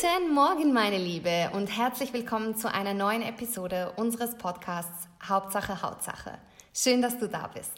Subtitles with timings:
[0.00, 6.38] Guten Morgen, meine Liebe, und herzlich willkommen zu einer neuen Episode unseres Podcasts Hauptsache Hautsache.
[6.72, 7.72] Schön, dass du da bist.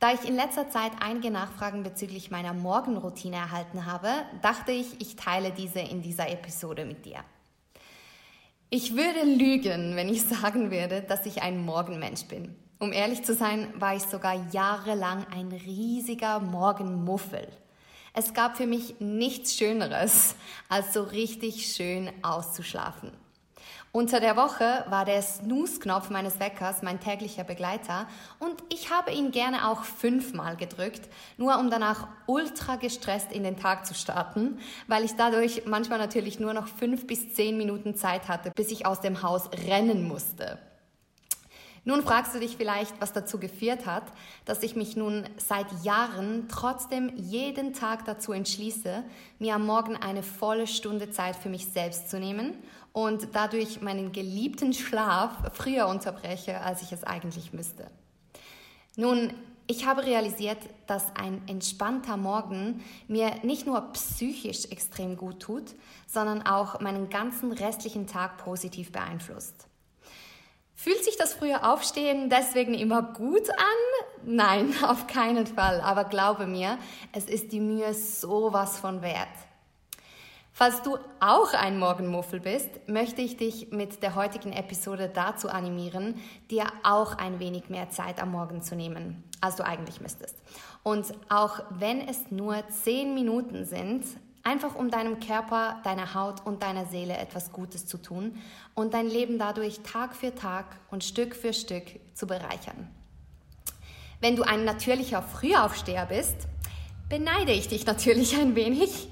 [0.00, 4.08] Da ich in letzter Zeit einige Nachfragen bezüglich meiner Morgenroutine erhalten habe,
[4.42, 7.20] dachte ich, ich teile diese in dieser Episode mit dir.
[8.68, 12.54] Ich würde lügen, wenn ich sagen würde, dass ich ein Morgenmensch bin.
[12.78, 17.48] Um ehrlich zu sein, war ich sogar jahrelang ein riesiger Morgenmuffel.
[18.12, 20.34] Es gab für mich nichts Schöneres,
[20.68, 23.12] als so richtig schön auszuschlafen.
[23.92, 28.06] Unter der Woche war der Snooze-Knopf meines Weckers mein täglicher Begleiter
[28.38, 33.56] und ich habe ihn gerne auch fünfmal gedrückt, nur um danach ultra gestresst in den
[33.58, 38.28] Tag zu starten, weil ich dadurch manchmal natürlich nur noch fünf bis zehn Minuten Zeit
[38.28, 40.58] hatte, bis ich aus dem Haus rennen musste.
[41.84, 44.04] Nun fragst du dich vielleicht, was dazu geführt hat,
[44.44, 49.02] dass ich mich nun seit Jahren trotzdem jeden Tag dazu entschließe,
[49.38, 52.54] mir am Morgen eine volle Stunde Zeit für mich selbst zu nehmen
[52.92, 57.86] und dadurch meinen geliebten Schlaf früher unterbreche, als ich es eigentlich müsste.
[58.96, 59.32] Nun,
[59.66, 65.76] ich habe realisiert, dass ein entspannter Morgen mir nicht nur psychisch extrem gut tut,
[66.08, 69.69] sondern auch meinen ganzen restlichen Tag positiv beeinflusst.
[70.82, 74.06] Fühlt sich das frühe Aufstehen deswegen immer gut an?
[74.24, 75.82] Nein, auf keinen Fall.
[75.82, 76.78] Aber glaube mir,
[77.12, 79.28] es ist die Mühe sowas von wert.
[80.54, 86.18] Falls du auch ein Morgenmuffel bist, möchte ich dich mit der heutigen Episode dazu animieren,
[86.50, 90.36] dir auch ein wenig mehr Zeit am Morgen zu nehmen, als du eigentlich müsstest.
[90.82, 94.06] Und auch wenn es nur zehn Minuten sind,
[94.42, 98.40] Einfach um deinem Körper, deiner Haut und deiner Seele etwas Gutes zu tun
[98.74, 101.84] und dein Leben dadurch Tag für Tag und Stück für Stück
[102.14, 102.88] zu bereichern.
[104.20, 106.36] Wenn du ein natürlicher Frühaufsteher bist,
[107.08, 109.08] beneide ich dich natürlich ein wenig.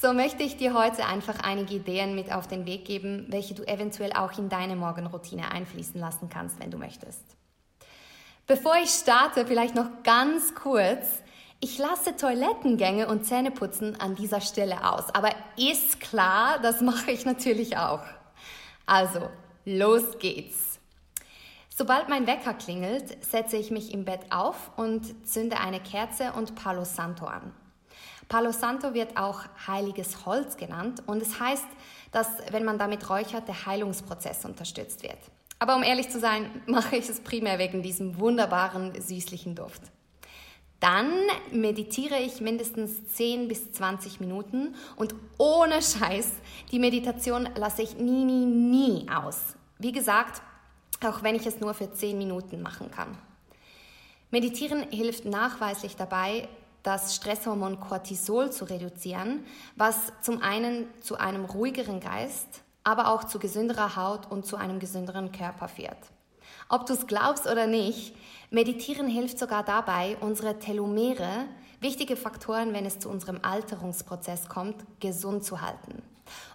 [0.00, 3.68] So möchte ich dir heute einfach einige Ideen mit auf den Weg geben, welche du
[3.68, 7.22] eventuell auch in deine Morgenroutine einfließen lassen kannst, wenn du möchtest.
[8.46, 11.22] Bevor ich starte, vielleicht noch ganz kurz,
[11.60, 17.26] ich lasse Toilettengänge und Zähneputzen an dieser Stelle aus, aber ist klar, das mache ich
[17.26, 18.02] natürlich auch.
[18.86, 19.28] Also,
[19.66, 20.80] los geht's.
[21.68, 26.54] Sobald mein Wecker klingelt, setze ich mich im Bett auf und zünde eine Kerze und
[26.54, 27.54] Palo Santo an.
[28.28, 31.66] Palo Santo wird auch heiliges Holz genannt und es heißt,
[32.12, 35.18] dass wenn man damit räuchert, der Heilungsprozess unterstützt wird.
[35.58, 39.82] Aber um ehrlich zu sein, mache ich es primär wegen diesem wunderbaren, süßlichen Duft.
[40.80, 41.12] Dann
[41.52, 46.32] meditiere ich mindestens 10 bis 20 Minuten und ohne Scheiß,
[46.72, 49.56] die Meditation lasse ich nie, nie, nie aus.
[49.78, 50.40] Wie gesagt,
[51.04, 53.16] auch wenn ich es nur für 10 Minuten machen kann.
[54.30, 56.48] Meditieren hilft nachweislich dabei,
[56.82, 59.44] das Stresshormon Cortisol zu reduzieren,
[59.76, 64.78] was zum einen zu einem ruhigeren Geist, aber auch zu gesünderer Haut und zu einem
[64.78, 65.98] gesünderen Körper führt.
[66.68, 68.14] Ob du es glaubst oder nicht,
[68.50, 71.46] Meditieren hilft sogar dabei, unsere Telomere,
[71.80, 76.02] wichtige Faktoren, wenn es zu unserem Alterungsprozess kommt, gesund zu halten.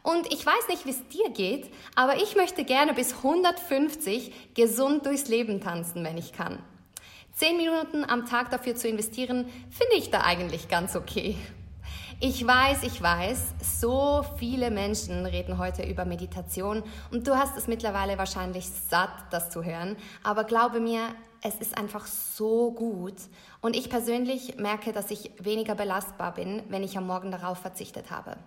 [0.04, 5.06] Und ich weiß nicht, wie es dir geht, aber ich möchte gerne bis 150 gesund
[5.06, 6.60] durchs Leben tanzen, wenn ich kann.
[7.34, 11.36] Zehn Minuten am Tag dafür zu investieren, finde ich da eigentlich ganz okay.
[12.22, 16.82] Ich weiß, ich weiß, so viele Menschen reden heute über Meditation
[17.12, 19.98] und du hast es mittlerweile wahrscheinlich satt, das zu hören.
[20.24, 21.10] Aber glaube mir,
[21.44, 23.16] es ist einfach so gut.
[23.60, 28.10] Und ich persönlich merke, dass ich weniger belastbar bin, wenn ich am Morgen darauf verzichtet
[28.12, 28.38] habe.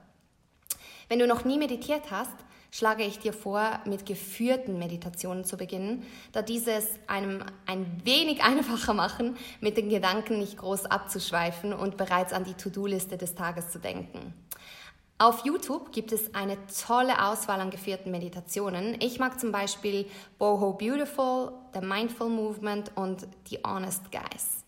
[1.10, 2.36] Wenn du noch nie meditiert hast,
[2.70, 8.94] schlage ich dir vor, mit geführten Meditationen zu beginnen, da dieses einem ein wenig einfacher
[8.94, 13.78] machen, mit den Gedanken nicht groß abzuschweifen und bereits an die To-Do-Liste des Tages zu
[13.78, 14.34] denken.
[15.20, 18.96] Auf YouTube gibt es eine tolle Auswahl an geführten Meditationen.
[19.00, 20.06] Ich mag zum Beispiel
[20.38, 24.67] Boho Beautiful, The Mindful Movement und The Honest Guys.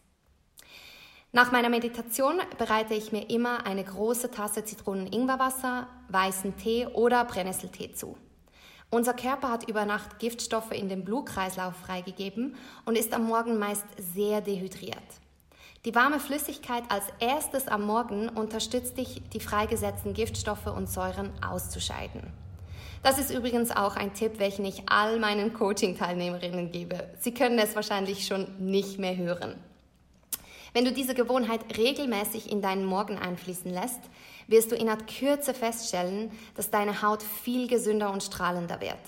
[1.32, 7.92] Nach meiner Meditation bereite ich mir immer eine große Tasse Zitronen-Ingwerwasser, weißen Tee oder Brennnesseltee
[7.92, 8.16] zu.
[8.90, 13.86] Unser Körper hat über Nacht Giftstoffe in den Blutkreislauf freigegeben und ist am Morgen meist
[13.96, 14.98] sehr dehydriert.
[15.84, 22.22] Die warme Flüssigkeit als erstes am Morgen unterstützt dich, die freigesetzten Giftstoffe und Säuren auszuscheiden.
[23.04, 27.08] Das ist übrigens auch ein Tipp, welchen ich all meinen Coaching-Teilnehmerinnen gebe.
[27.20, 29.54] Sie können es wahrscheinlich schon nicht mehr hören.
[30.72, 34.00] Wenn du diese Gewohnheit regelmäßig in deinen Morgen einfließen lässt,
[34.46, 38.98] wirst du in der Kürze feststellen, dass deine Haut viel gesünder und strahlender wird.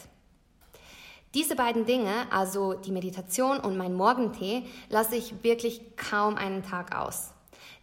[1.34, 6.94] Diese beiden Dinge, also die Meditation und mein Morgentee, lasse ich wirklich kaum einen Tag
[6.94, 7.30] aus.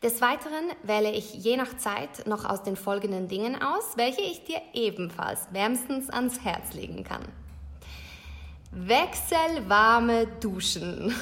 [0.03, 4.43] Des Weiteren wähle ich je nach Zeit noch aus den folgenden Dingen aus, welche ich
[4.43, 7.23] dir ebenfalls wärmstens ans Herz legen kann.
[8.71, 11.13] Wechselwarme Duschen.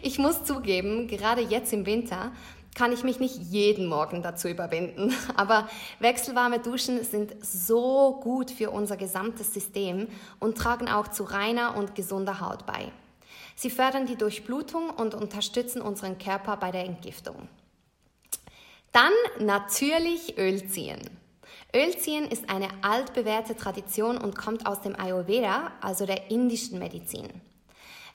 [0.00, 2.32] Ich muss zugeben, gerade jetzt im Winter
[2.74, 5.14] kann ich mich nicht jeden Morgen dazu überwinden.
[5.36, 10.08] Aber wechselwarme Duschen sind so gut für unser gesamtes System
[10.40, 12.90] und tragen auch zu reiner und gesunder Haut bei.
[13.54, 17.48] Sie fördern die Durchblutung und unterstützen unseren Körper bei der Entgiftung.
[18.92, 21.00] Dann natürlich Öl ziehen.
[21.74, 27.28] Ölziehen ist eine altbewährte Tradition und kommt aus dem Ayurveda, also der indischen Medizin.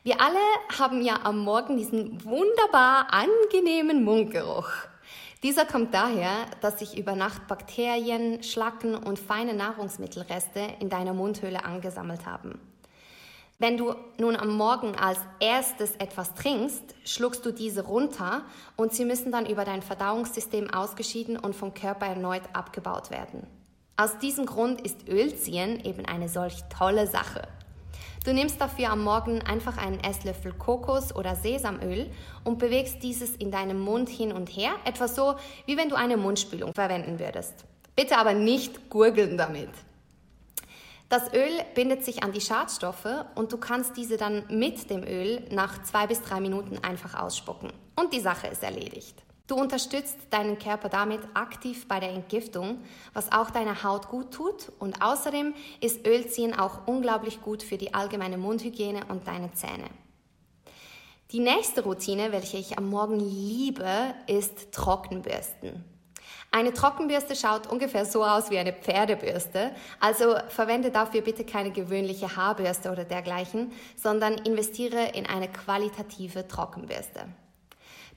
[0.04, 0.40] Wir alle
[0.80, 4.70] haben ja am Morgen diesen wunderbar angenehmen Mundgeruch.
[5.44, 6.32] Dieser kommt daher,
[6.62, 12.60] dass sich über Nacht Bakterien, Schlacken und feine Nahrungsmittelreste in deiner Mundhöhle angesammelt haben.
[13.62, 18.42] Wenn du nun am Morgen als erstes etwas trinkst, schluckst du diese runter
[18.76, 23.46] und sie müssen dann über dein Verdauungssystem ausgeschieden und vom Körper erneut abgebaut werden.
[23.98, 27.44] Aus diesem Grund ist Ölziehen eben eine solch tolle Sache.
[28.26, 32.10] Du nimmst dafür am Morgen einfach einen Esslöffel Kokos- oder Sesamöl
[32.44, 35.36] und bewegst dieses in deinem Mund hin und her, etwa so,
[35.68, 37.64] wie wenn du eine Mundspülung verwenden würdest.
[37.96, 39.70] Bitte aber nicht gurgeln damit.
[41.12, 45.46] Das Öl bindet sich an die Schadstoffe und du kannst diese dann mit dem Öl
[45.52, 47.74] nach zwei bis drei Minuten einfach ausspucken.
[47.98, 49.22] Und die Sache ist erledigt.
[49.46, 52.78] Du unterstützt deinen Körper damit aktiv bei der Entgiftung,
[53.12, 54.72] was auch deiner Haut gut tut.
[54.80, 59.90] Und außerdem ist Ölziehen auch unglaublich gut für die allgemeine Mundhygiene und deine Zähne.
[61.32, 65.84] Die nächste Routine, welche ich am Morgen liebe, ist Trockenbürsten.
[66.54, 69.72] Eine Trockenbürste schaut ungefähr so aus wie eine Pferdebürste,
[70.02, 77.22] also verwende dafür bitte keine gewöhnliche Haarbürste oder dergleichen, sondern investiere in eine qualitative Trockenbürste.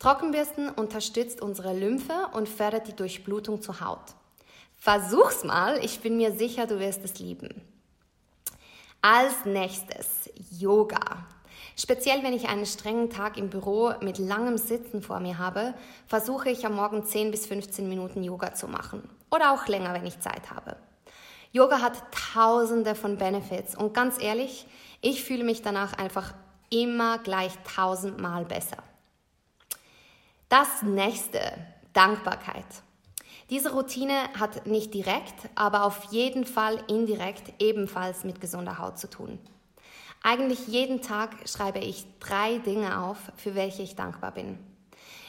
[0.00, 4.14] Trockenbürsten unterstützt unsere Lymphe und fördert die Durchblutung zur Haut.
[4.76, 7.62] Versuch's mal, ich bin mir sicher, du wirst es lieben.
[9.00, 11.26] Als nächstes Yoga.
[11.76, 15.74] Speziell wenn ich einen strengen Tag im Büro mit langem Sitzen vor mir habe,
[16.06, 19.08] versuche ich am Morgen 10 bis 15 Minuten Yoga zu machen.
[19.30, 20.76] Oder auch länger, wenn ich Zeit habe.
[21.50, 24.66] Yoga hat tausende von Benefits und ganz ehrlich,
[25.00, 26.34] ich fühle mich danach einfach
[26.70, 28.78] immer gleich tausendmal besser.
[30.48, 31.40] Das nächste,
[31.92, 32.64] Dankbarkeit.
[33.50, 39.08] Diese Routine hat nicht direkt, aber auf jeden Fall indirekt ebenfalls mit gesunder Haut zu
[39.08, 39.38] tun.
[40.26, 44.58] Eigentlich jeden Tag schreibe ich drei Dinge auf, für welche ich dankbar bin.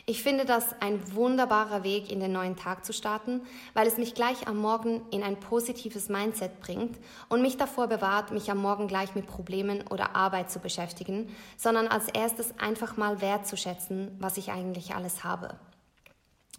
[0.05, 3.41] Ich finde das ein wunderbarer Weg, in den neuen Tag zu starten,
[3.73, 6.97] weil es mich gleich am Morgen in ein positives Mindset bringt
[7.27, 11.27] und mich davor bewahrt, mich am Morgen gleich mit Problemen oder Arbeit zu beschäftigen,
[11.57, 15.59] sondern als erstes einfach mal wertzuschätzen, was ich eigentlich alles habe.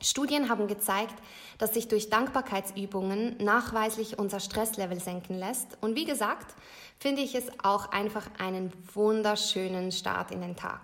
[0.03, 1.15] Studien haben gezeigt,
[1.59, 5.79] dass sich durch Dankbarkeitsübungen nachweislich unser Stresslevel senken lässt.
[5.81, 6.55] Und wie gesagt,
[6.99, 10.81] finde ich es auch einfach einen wunderschönen Start in den Tag.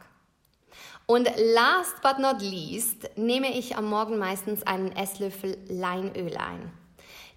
[1.06, 6.72] Und last but not least nehme ich am Morgen meistens einen Esslöffel Leinöl ein.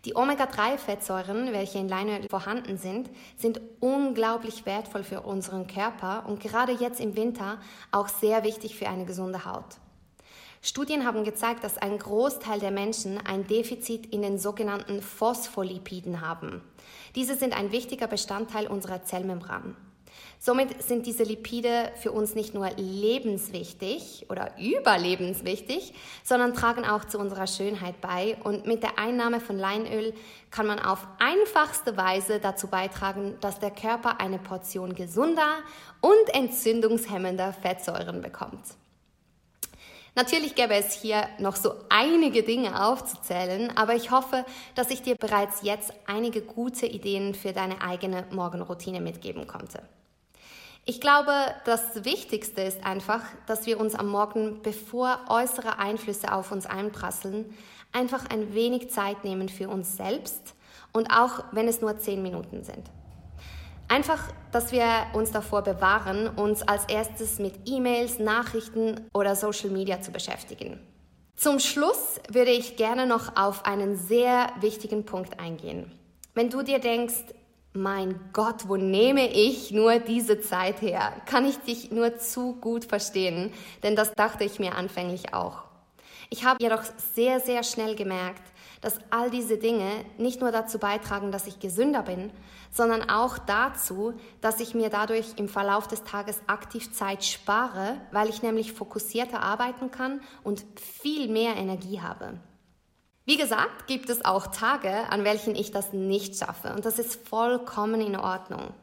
[0.05, 6.73] Die Omega-3-Fettsäuren, welche in Leinöl vorhanden sind, sind unglaublich wertvoll für unseren Körper und gerade
[6.73, 7.59] jetzt im Winter
[7.91, 9.79] auch sehr wichtig für eine gesunde Haut.
[10.65, 16.63] Studien haben gezeigt, dass ein Großteil der Menschen ein Defizit in den sogenannten Phospholipiden haben.
[17.13, 19.77] Diese sind ein wichtiger Bestandteil unserer Zellmembran.
[20.39, 25.93] Somit sind diese Lipide für uns nicht nur lebenswichtig oder überlebenswichtig,
[26.23, 28.35] sondern tragen auch zu unserer Schönheit bei.
[28.43, 30.15] Und mit der Einnahme von Leinöl
[30.49, 35.57] kann man auf einfachste Weise dazu beitragen, dass der Körper eine Portion gesunder
[36.01, 38.63] und entzündungshemmender Fettsäuren bekommt.
[40.15, 45.15] Natürlich gäbe es hier noch so einige Dinge aufzuzählen, aber ich hoffe, dass ich dir
[45.15, 49.83] bereits jetzt einige gute Ideen für deine eigene Morgenroutine mitgeben konnte.
[50.85, 51.33] Ich glaube,
[51.65, 57.53] das Wichtigste ist einfach, dass wir uns am Morgen, bevor äußere Einflüsse auf uns einprasseln,
[57.91, 60.53] einfach ein wenig Zeit nehmen für uns selbst
[60.93, 62.89] und auch wenn es nur zehn Minuten sind.
[63.87, 70.01] Einfach, dass wir uns davor bewahren, uns als erstes mit E-Mails, Nachrichten oder Social Media
[70.01, 70.79] zu beschäftigen.
[71.35, 75.91] Zum Schluss würde ich gerne noch auf einen sehr wichtigen Punkt eingehen.
[76.33, 77.23] Wenn du dir denkst,
[77.73, 81.13] mein Gott, wo nehme ich nur diese Zeit her?
[81.25, 83.51] Kann ich dich nur zu gut verstehen,
[83.83, 85.63] denn das dachte ich mir anfänglich auch.
[86.29, 88.41] Ich habe jedoch sehr, sehr schnell gemerkt,
[88.81, 92.31] dass all diese Dinge nicht nur dazu beitragen, dass ich gesünder bin,
[92.71, 98.29] sondern auch dazu, dass ich mir dadurch im Verlauf des Tages aktiv Zeit spare, weil
[98.29, 102.39] ich nämlich fokussierter arbeiten kann und viel mehr Energie habe.
[103.25, 107.27] Wie gesagt, gibt es auch Tage, an welchen ich das nicht schaffe und das ist
[107.27, 108.73] vollkommen in Ordnung.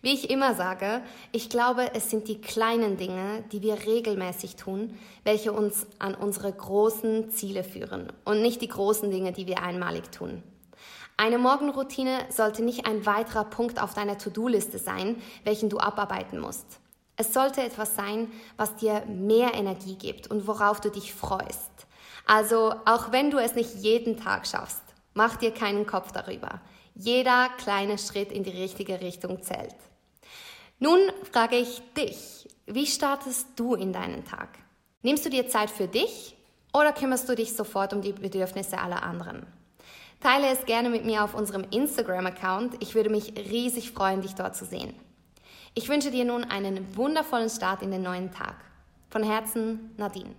[0.00, 4.98] Wie ich immer sage, ich glaube, es sind die kleinen Dinge, die wir regelmäßig tun,
[5.24, 10.10] welche uns an unsere großen Ziele führen und nicht die großen Dinge, die wir einmalig
[10.10, 10.42] tun.
[11.16, 16.80] Eine Morgenroutine sollte nicht ein weiterer Punkt auf deiner To-Do-Liste sein, welchen du abarbeiten musst.
[17.16, 21.70] Es sollte etwas sein, was dir mehr Energie gibt und worauf du dich freust.
[22.26, 24.82] Also auch wenn du es nicht jeden Tag schaffst,
[25.14, 26.60] mach dir keinen Kopf darüber.
[26.94, 29.74] Jeder kleine Schritt in die richtige Richtung zählt.
[30.78, 30.98] Nun
[31.30, 34.48] frage ich dich, wie startest du in deinen Tag?
[35.02, 36.36] Nimmst du dir Zeit für dich
[36.72, 39.46] oder kümmerst du dich sofort um die Bedürfnisse aller anderen?
[40.20, 42.76] Teile es gerne mit mir auf unserem Instagram-Account.
[42.80, 44.94] Ich würde mich riesig freuen, dich dort zu sehen.
[45.74, 48.54] Ich wünsche dir nun einen wundervollen Start in den neuen Tag.
[49.10, 50.34] Von Herzen, Nadine.